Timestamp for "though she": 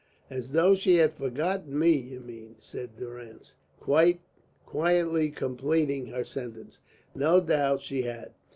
0.53-0.95